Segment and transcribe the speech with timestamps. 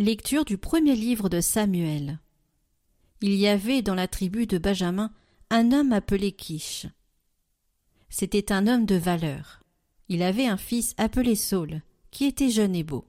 [0.00, 2.20] Lecture du premier livre de Samuel.
[3.20, 5.12] Il y avait dans la tribu de Benjamin
[5.50, 6.86] un homme appelé Kish.
[8.08, 9.60] C'était un homme de valeur.
[10.08, 13.06] Il avait un fils appelé Saul, qui était jeune et beau.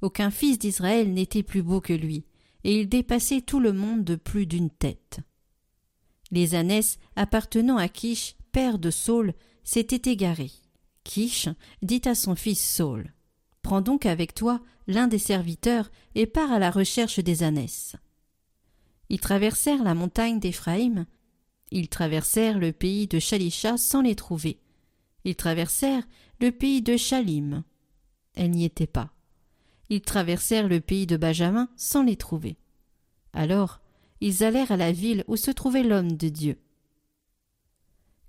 [0.00, 2.24] Aucun fils d'Israël n'était plus beau que lui,
[2.62, 5.18] et il dépassait tout le monde de plus d'une tête.
[6.30, 9.34] Les ânesses appartenant à Kish, père de Saul,
[9.64, 10.52] s'étaient égarés.
[11.02, 11.48] Kish
[11.82, 13.12] dit à son fils Saul
[13.62, 17.96] Prends donc avec toi l'un des serviteurs et pars à la recherche des ânesses.
[19.08, 21.06] Ils traversèrent la montagne d'Éphraïm.
[21.70, 24.60] Ils traversèrent le pays de Shalisha sans les trouver.
[25.24, 26.06] Ils traversèrent
[26.40, 27.62] le pays de Shalim.
[28.34, 29.12] Elles n'y étaient pas.
[29.88, 32.56] Ils traversèrent le pays de Benjamin sans les trouver.
[33.32, 33.80] Alors
[34.20, 36.58] ils allèrent à la ville où se trouvait l'homme de Dieu.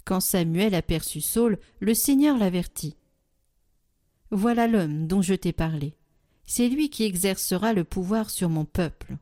[0.05, 2.95] Quand Samuel aperçut Saul, le Seigneur l'avertit.
[4.31, 5.93] Voilà l'homme dont je t'ai parlé.
[6.45, 9.17] C'est lui qui exercera le pouvoir sur mon peuple.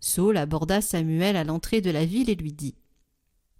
[0.00, 2.74] Saul aborda Samuel à l'entrée de la ville et lui dit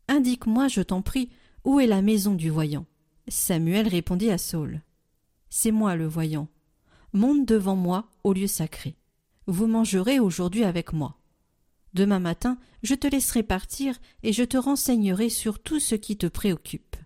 [0.08, 1.30] Indique-moi, je t'en prie,
[1.64, 2.86] où est la maison du voyant?
[3.28, 4.82] Samuel répondit à Saul
[5.50, 6.48] C'est moi le voyant.
[7.12, 8.96] Monte devant moi au lieu sacré.
[9.46, 11.18] Vous mangerez aujourd'hui avec moi.
[11.92, 16.26] Demain matin, je te laisserai partir et je te renseignerai sur tout ce qui te
[16.26, 16.96] préoccupe.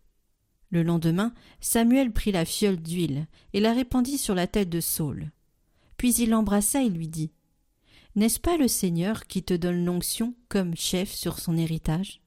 [0.71, 5.31] Le lendemain, Samuel prit la fiole d'huile et la répandit sur la tête de Saul.
[5.97, 7.33] Puis il l'embrassa et lui dit
[8.17, 12.21] N'est-ce pas le Seigneur qui te donne l'onction comme chef sur son héritage?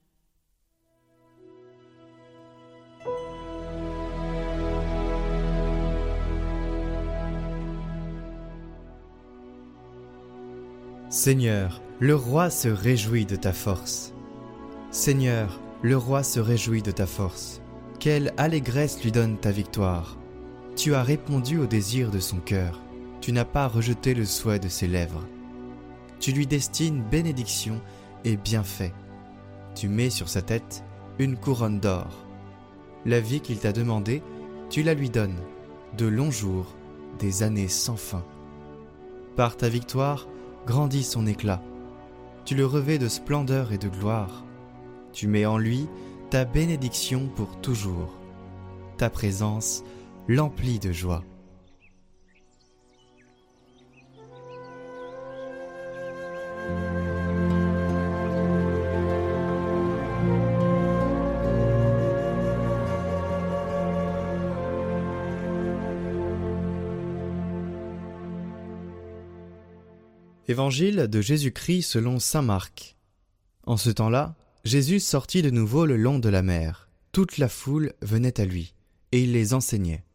[11.11, 14.13] Seigneur, le roi se réjouit de ta force.
[14.91, 17.61] Seigneur, le roi se réjouit de ta force.
[18.01, 20.17] Quelle allégresse lui donne ta victoire.
[20.75, 22.81] Tu as répondu au désir de son cœur.
[23.21, 25.23] Tu n'as pas rejeté le souhait de ses lèvres.
[26.19, 27.79] Tu lui destines bénédiction
[28.25, 28.91] et bienfait.
[29.75, 30.83] Tu mets sur sa tête
[31.19, 32.25] une couronne d'or.
[33.05, 34.23] La vie qu'il t'a demandée,
[34.71, 35.39] tu la lui donnes,
[35.95, 36.73] de longs jours,
[37.19, 38.25] des années sans fin.
[39.35, 40.27] Par ta victoire,
[40.65, 41.61] grandit son éclat.
[42.45, 44.43] Tu le revêts de splendeur et de gloire.
[45.13, 45.87] Tu mets en lui
[46.31, 48.17] ta bénédiction pour toujours.
[48.97, 49.83] Ta présence
[50.29, 51.25] l'emplit de joie.
[70.47, 72.95] Évangile de Jésus-Christ selon Saint Marc.
[73.65, 76.87] En ce temps-là, Jésus sortit de nouveau le long de la mer.
[77.11, 78.75] Toute la foule venait à lui,
[79.11, 80.05] et il les enseignait.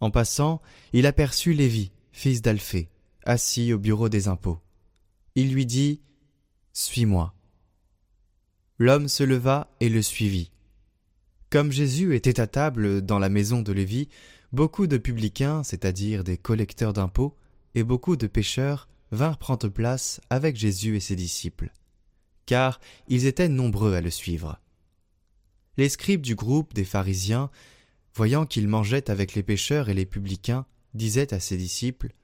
[0.00, 0.62] En passant,
[0.94, 2.88] il aperçut Lévi, fils d'Alphée,
[3.24, 4.58] assis au bureau des impôts.
[5.34, 6.00] Il lui dit
[6.72, 7.34] Suis-moi.
[8.78, 10.50] L'homme se leva et le suivit.
[11.50, 14.08] Comme Jésus était à table dans la maison de Lévi,
[14.50, 17.36] beaucoup de publicains, c'est-à-dire des collecteurs d'impôts,
[17.74, 21.70] et beaucoup de pécheurs vinrent prendre place avec Jésus et ses disciples
[22.48, 24.58] car ils étaient nombreux à le suivre.
[25.76, 27.50] Les scribes du groupe des pharisiens,
[28.14, 30.64] voyant qu'il mangeait avec les pécheurs et les publicains,
[30.94, 32.14] disaient à ses disciples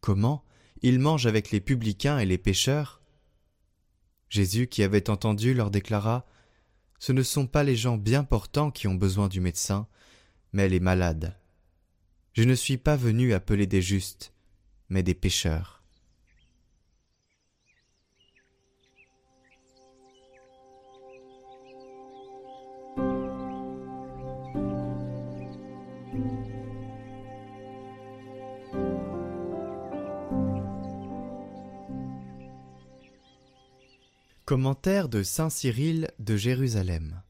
[0.00, 0.44] Comment
[0.82, 3.02] il mange avec les publicains et les pécheurs
[4.28, 6.26] Jésus, qui avait entendu, leur déclara
[7.00, 9.88] Ce ne sont pas les gens bien portants qui ont besoin du médecin,
[10.52, 11.36] mais les malades.
[12.34, 14.32] Je ne suis pas venu appeler des justes,
[14.88, 15.81] mais des pécheurs.
[34.52, 37.22] Commentaire de Saint Cyril de Jérusalem.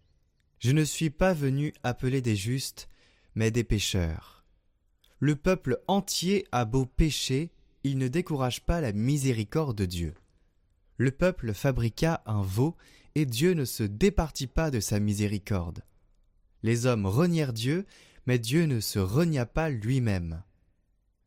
[0.58, 2.88] Je ne suis pas venu appeler des justes,
[3.36, 4.44] mais des pécheurs.
[5.20, 7.52] Le peuple entier a beau pécher,
[7.84, 10.14] il ne décourage pas la miséricorde de Dieu.
[10.96, 12.76] Le peuple fabriqua un veau,
[13.14, 15.84] et Dieu ne se départit pas de sa miséricorde.
[16.64, 17.86] Les hommes renièrent Dieu,
[18.26, 20.42] mais Dieu ne se renia pas lui-même.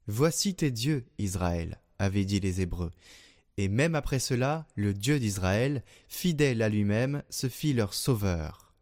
[0.07, 2.91] Voici tes dieux, Israël, avaient dit les Hébreux,
[3.57, 8.73] et même après cela, le Dieu d'Israël, fidèle à lui-même, se fit leur sauveur.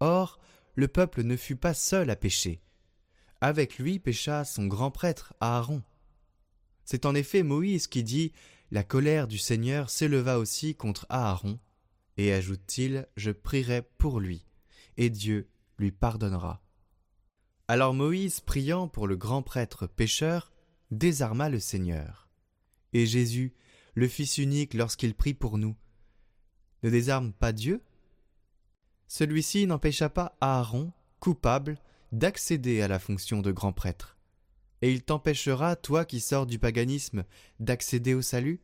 [0.00, 0.38] Or,
[0.74, 2.60] le peuple ne fut pas seul à pécher.
[3.40, 5.82] Avec lui pécha son grand prêtre Aaron.
[6.84, 8.32] C'est en effet Moïse qui dit
[8.70, 11.58] La colère du Seigneur s'éleva aussi contre Aaron,
[12.18, 14.44] et ajoute-t-il Je prierai pour lui,
[14.96, 15.48] et Dieu
[15.78, 16.62] lui pardonnera.
[17.68, 20.52] Alors Moïse, priant pour le grand prêtre pécheur,
[20.90, 22.26] désarma le Seigneur
[22.96, 23.52] et Jésus,
[23.96, 25.74] le Fils unique lorsqu'il prie pour nous,
[26.82, 27.82] ne désarme pas Dieu
[29.08, 31.78] Celui-ci n'empêcha pas Aaron, coupable,
[32.12, 34.18] d'accéder à la fonction de grand prêtre.
[34.82, 37.24] Et il t'empêchera, toi qui sors du paganisme,
[37.58, 38.60] d'accéder au salut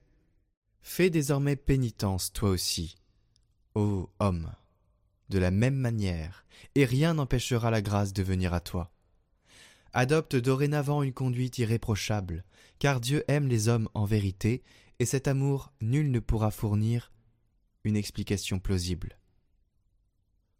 [0.83, 2.97] Fais désormais pénitence, toi aussi,
[3.75, 4.53] ô homme,
[5.31, 6.45] de la même manière,
[6.75, 8.93] et rien n'empêchera la grâce de venir à toi.
[9.95, 12.45] Adopte dorénavant une conduite irréprochable,
[12.79, 14.63] car Dieu aime les hommes en vérité,
[14.99, 17.13] et cet amour nul ne pourra fournir
[17.85, 19.19] une explication plausible.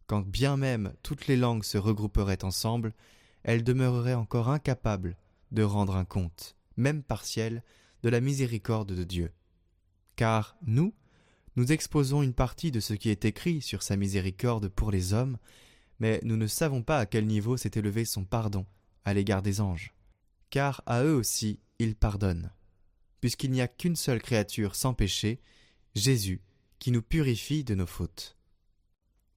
[0.07, 2.93] Quand bien même toutes les langues se regrouperaient ensemble,
[3.43, 5.17] elles demeureraient encore incapables
[5.51, 7.63] de rendre un compte, même partiel,
[8.01, 9.31] de la miséricorde de Dieu.
[10.15, 10.93] Car nous,
[11.55, 15.37] nous exposons une partie de ce qui est écrit sur sa miséricorde pour les hommes,
[15.99, 18.65] mais nous ne savons pas à quel niveau s'est élevé son pardon
[19.05, 19.93] à l'égard des anges.
[20.49, 22.51] Car à eux aussi il pardonne,
[23.23, 25.39] puisqu'il n'y a qu'une seule créature sans péché,
[25.95, 26.41] Jésus,
[26.77, 28.35] qui nous purifie de nos fautes.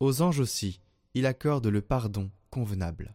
[0.00, 0.80] Aux anges aussi,
[1.14, 3.14] il accorde le pardon convenable.